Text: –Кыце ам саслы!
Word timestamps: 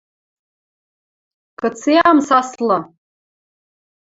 –Кыце 1.63 1.95
ам 2.13 2.17
саслы! 2.31 2.77